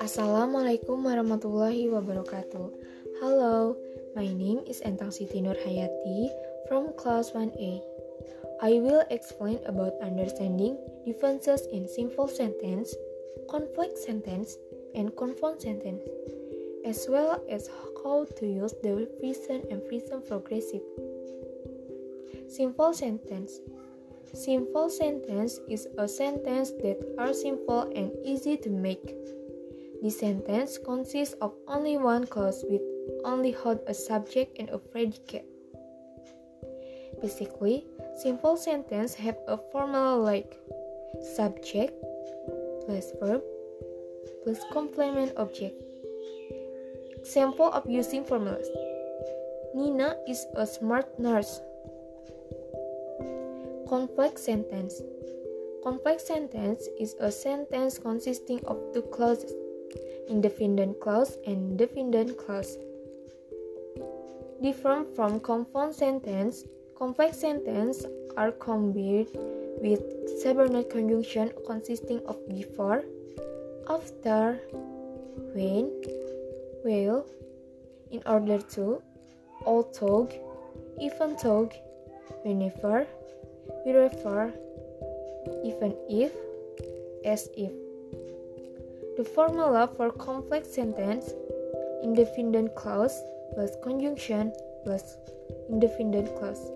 Assalamualaikum 0.00 1.04
warahmatullahi 1.04 1.92
wabarakatuh. 1.92 2.72
Hello, 3.20 3.76
my 4.16 4.24
name 4.32 4.64
is 4.64 4.80
Entang 4.80 5.12
Siti 5.12 5.44
Nur 5.44 5.60
Hayati 5.60 6.32
from 6.72 6.96
class 6.96 7.36
1A. 7.36 7.84
I 8.64 8.80
will 8.80 9.04
explain 9.12 9.60
about 9.68 9.92
understanding 10.00 10.80
differences 11.04 11.68
in 11.68 11.84
simple 11.84 12.32
sentence, 12.32 12.96
complex 13.52 14.08
sentence, 14.08 14.56
and 14.96 15.12
compound 15.20 15.60
sentence, 15.60 16.00
as 16.88 17.04
well 17.12 17.44
as 17.52 17.68
how 18.00 18.24
to 18.40 18.44
use 18.48 18.72
the 18.80 19.04
present 19.20 19.68
and 19.68 19.84
present 19.84 20.24
progressive. 20.24 20.80
Simple 22.48 22.96
sentence. 22.96 23.60
Simple 24.32 24.88
sentence 24.88 25.60
is 25.68 25.86
a 25.98 26.08
sentence 26.08 26.70
that 26.80 26.96
are 27.18 27.32
simple 27.32 27.92
and 27.94 28.12
easy 28.24 28.56
to 28.56 28.70
make. 28.70 29.14
This 30.02 30.18
sentence 30.18 30.78
consists 30.78 31.34
of 31.40 31.52
only 31.68 31.98
one 31.98 32.26
clause 32.26 32.64
with 32.68 32.80
only 33.24 33.52
hold 33.52 33.80
a 33.86 33.94
subject 33.94 34.58
and 34.58 34.70
a 34.70 34.78
predicate. 34.78 35.46
Basically, 37.20 37.86
simple 38.16 38.56
sentences 38.56 39.14
have 39.16 39.36
a 39.46 39.58
formula 39.70 40.16
like 40.16 40.56
subject 41.36 41.92
plus 42.86 43.12
verb 43.20 43.42
plus 44.44 44.58
complement 44.72 45.32
object. 45.36 45.76
Example 47.20 47.70
of 47.70 47.88
using 47.88 48.24
formulas. 48.24 48.66
Nina 49.74 50.16
is 50.26 50.46
a 50.56 50.66
smart 50.66 51.06
nurse. 51.18 51.60
Complex 53.88 54.42
sentence. 54.42 55.00
Complex 55.82 56.24
sentence 56.26 56.88
is 56.98 57.14
a 57.20 57.30
sentence 57.30 57.98
consisting 57.98 58.64
of 58.66 58.78
two 58.94 59.02
clauses 59.02 59.52
independent 60.28 60.98
clause 61.00 61.36
and 61.46 61.76
dependent 61.76 62.36
clause. 62.38 62.78
Different 64.62 65.14
from 65.14 65.40
compound 65.40 65.94
sentence, 65.94 66.64
complex 66.96 67.38
sentence 67.38 68.06
are 68.36 68.52
combined 68.52 69.28
with 69.80 70.02
subordinate 70.40 70.88
conjunction 70.90 71.52
consisting 71.66 72.20
of 72.26 72.38
before, 72.48 73.04
after, 73.88 74.60
when, 75.54 75.90
while, 76.82 77.26
in 78.10 78.22
order 78.26 78.58
to, 78.76 79.02
although, 79.66 80.28
even 81.00 81.36
though, 81.42 81.68
whenever, 82.42 83.06
wherever, 83.84 84.52
even 85.64 85.94
if, 86.08 86.32
as 87.24 87.48
if. 87.56 87.72
The 89.16 89.24
formula 89.24 89.90
for 89.96 90.10
complex 90.10 90.68
sentence 90.68 91.32
independent 92.02 92.74
clause 92.74 93.20
plus 93.54 93.70
conjunction 93.82 94.52
plus 94.84 95.16
independent 95.68 96.34
clause. 96.38 96.70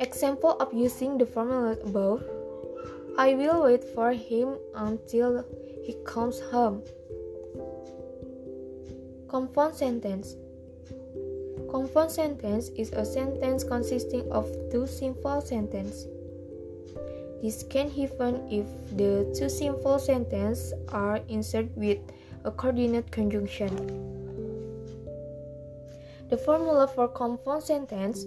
Example 0.00 0.56
of 0.60 0.72
using 0.72 1.18
the 1.18 1.26
formula 1.26 1.76
above 1.84 2.22
I 3.18 3.34
will 3.34 3.64
wait 3.64 3.84
for 3.84 4.12
him 4.12 4.56
until 4.74 5.44
he 5.84 5.94
comes 6.04 6.40
home. 6.40 6.82
Compound 9.28 9.74
sentence 9.74 10.34
Compound 11.72 12.10
sentence 12.10 12.68
is 12.76 12.92
a 12.92 13.02
sentence 13.02 13.64
consisting 13.64 14.30
of 14.30 14.46
two 14.70 14.86
simple 14.86 15.40
sentences. 15.40 16.06
This 17.40 17.62
can 17.62 17.88
happen 17.88 18.46
if 18.50 18.66
the 18.94 19.24
two 19.34 19.48
simple 19.48 19.98
sentences 19.98 20.74
are 20.90 21.20
inserted 21.28 21.74
with 21.74 21.96
a 22.44 22.50
coordinate 22.50 23.10
conjunction. 23.10 23.72
The 26.28 26.36
formula 26.36 26.88
for 26.88 27.08
compound 27.08 27.62
sentence 27.62 28.26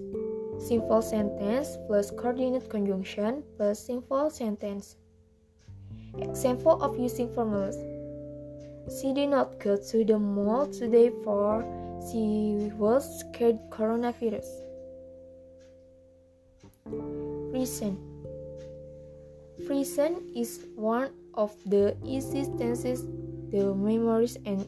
simple 0.57 1.03
sentence 1.03 1.77
plus 1.85 2.09
coordinate 2.09 2.67
conjunction 2.67 3.43
plus 3.57 3.79
simple 3.79 4.31
sentence. 4.31 4.95
Example 6.17 6.81
of 6.81 6.97
using 6.97 7.31
formulas. 7.31 7.77
She 8.99 9.13
did 9.13 9.29
not 9.29 9.59
go 9.59 9.77
to 9.77 10.03
the 10.03 10.17
mall 10.17 10.65
today 10.65 11.11
for 11.23 11.63
she 12.03 12.71
was 12.77 13.19
scared 13.19 13.59
coronavirus. 13.69 14.47
Reason 17.53 17.97
Present 19.65 20.21
is 20.35 20.67
one 20.75 21.09
of 21.33 21.55
the 21.65 21.97
easiest 22.03 22.57
tenses 22.57 23.01
to 23.51 23.73
memorize 23.73 24.37
and 24.45 24.67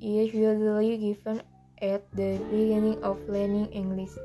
usually 0.00 0.96
given 0.96 1.42
at 1.82 2.10
the 2.12 2.40
beginning 2.50 3.02
of 3.02 3.20
learning 3.28 3.66
English. 3.72 4.16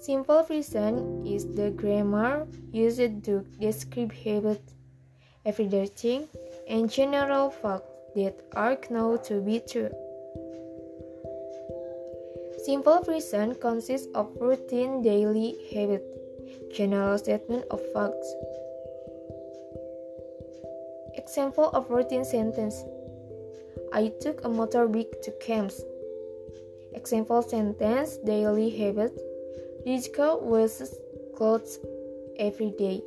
Simple 0.00 0.44
present 0.44 1.26
is 1.26 1.46
the 1.54 1.70
grammar 1.70 2.46
used 2.70 3.24
to 3.24 3.44
describe 3.58 4.12
habits, 4.12 4.72
everyday 5.44 5.86
things, 5.86 6.28
and 6.68 6.88
general 6.88 7.50
facts 7.50 7.97
that 8.18 8.34
are 8.54 8.78
known 8.90 9.22
to 9.24 9.40
be 9.40 9.60
true. 9.60 9.90
Simple 12.64 13.00
present 13.04 13.60
consists 13.60 14.08
of 14.14 14.28
routine 14.40 15.02
daily 15.02 15.56
habit, 15.72 16.04
General 16.72 17.16
statement 17.18 17.64
of 17.70 17.80
facts. 17.92 18.34
Example 21.14 21.70
of 21.70 21.90
routine 21.90 22.24
sentence. 22.24 22.76
I 23.92 24.08
took 24.20 24.44
a 24.44 24.48
motorbike 24.48 25.22
to 25.22 25.30
camps. 25.40 25.80
Example 26.94 27.42
sentence 27.42 28.16
daily 28.18 28.70
habit. 28.70 29.12
Rizka 29.86 30.36
wears 30.42 30.82
clothes 31.36 31.78
every 32.38 32.70
day. 32.70 33.02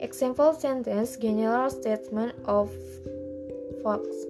Example 0.00 0.54
sentence 0.54 1.16
general 1.16 1.70
statement 1.70 2.34
of 2.44 2.70
facts. 3.82 4.24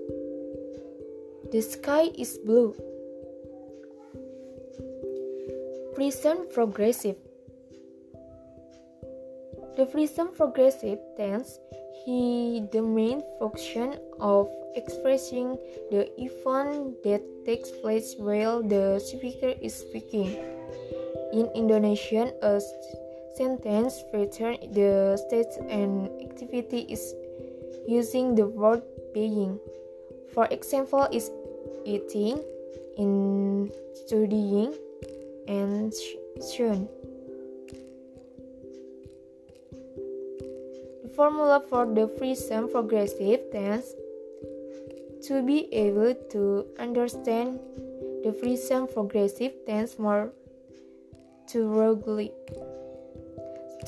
The 1.53 1.61
sky 1.61 2.11
is 2.17 2.39
blue. 2.39 2.75
present 5.99 6.47
progressive. 6.55 7.17
The 9.77 9.85
present 9.91 10.31
progressive 10.37 11.01
tense 11.17 11.59
is 12.07 12.71
the 12.71 12.83
main 12.83 13.21
function 13.41 13.99
of 14.21 14.47
expressing 14.77 15.59
the 15.91 16.07
event 16.23 17.03
that 17.03 17.21
takes 17.45 17.73
place 17.83 18.15
while 18.17 18.63
the 18.63 19.03
speaker 19.03 19.59
is 19.61 19.75
speaking. 19.75 20.39
In 21.33 21.51
Indonesian, 21.57 22.31
a 22.43 22.63
sentence 23.39 24.03
returns 24.13 24.59
the 24.75 25.15
state 25.15 25.55
and 25.71 26.11
activity 26.19 26.83
is 26.91 27.15
using 27.87 28.35
the 28.35 28.47
word 28.47 28.83
being. 29.15 29.59
For 30.35 30.47
example, 30.51 31.07
is 31.13 31.31
eating, 31.87 32.43
in 32.99 33.71
studying, 33.95 34.75
and 35.47 35.95
soon. 36.43 36.89
The 41.07 41.11
formula 41.15 41.63
for 41.71 41.87
the 41.87 42.09
present 42.09 42.73
progressive 42.73 43.41
tense 43.55 43.95
to 45.31 45.43
be 45.47 45.73
able 45.73 46.15
to 46.35 46.67
understand 46.79 47.61
the 48.25 48.33
present 48.33 48.93
progressive 48.93 49.55
tense 49.65 49.99
more 49.99 50.33
thoroughly. 51.49 52.33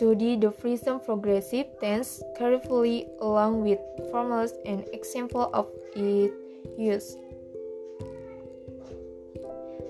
Study 0.00 0.34
the 0.34 0.50
present 0.50 1.04
progressive 1.04 1.66
tense 1.78 2.22
carefully 2.38 3.06
along 3.20 3.60
with 3.60 3.78
formulas 4.10 4.54
and 4.64 4.82
example 4.94 5.50
of 5.52 5.68
its 5.94 6.32
use. 6.78 7.18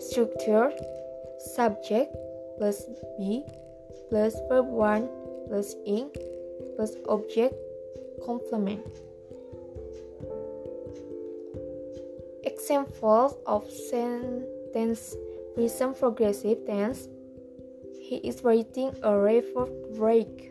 Structure 0.01 0.73
subject 1.55 2.11
plus 2.59 2.91
be 3.21 3.47
plus 4.09 4.35
verb 4.49 4.67
1 4.67 5.09
plus 5.47 5.77
ing 5.87 6.11
plus 6.75 6.97
object 7.06 7.55
complement. 8.27 8.83
Examples 12.43 13.39
of 13.47 13.63
sentence 13.71 15.15
present 15.55 15.97
progressive 15.97 16.67
tense 16.67 17.06
He 18.11 18.19
is 18.27 18.43
writing 18.43 18.91
a 19.07 19.15
report 19.15 19.71
break. 19.95 20.51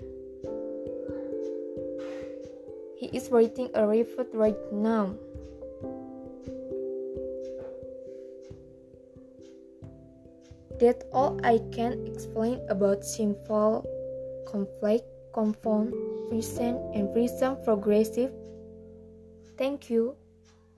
He 2.95 3.11
is 3.11 3.27
writing 3.27 3.67
a 3.75 3.83
report 3.83 4.31
right 4.31 4.55
now. 4.71 5.19
That's 10.79 11.03
all 11.11 11.35
I 11.43 11.59
can 11.75 12.07
explain 12.07 12.63
about 12.71 13.03
simple, 13.03 13.83
conflict, 14.47 15.03
compound, 15.35 15.91
present, 16.31 16.79
and 16.95 17.11
present 17.11 17.59
progressive. 17.67 18.31
Thank 19.59 19.91
you. 19.91 20.15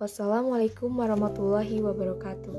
Wassalamualaikum 0.01 0.97
warahmatullahi 0.97 1.77
wabarakatuh. 1.77 2.57